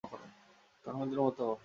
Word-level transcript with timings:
তাহমিদের 0.85 1.19
মতো 1.21 1.41
হও। 1.47 1.55